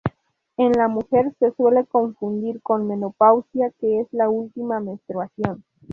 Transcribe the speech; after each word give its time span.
En 0.57 0.71
la 0.71 0.87
mujer, 0.87 1.31
se 1.37 1.51
suele 1.51 1.85
confundir 1.85 2.59
con 2.63 2.87
menopausia, 2.87 3.69
que 3.79 3.99
es 3.99 4.07
la 4.11 4.29
última 4.31 4.79
menstruación. 4.79 5.63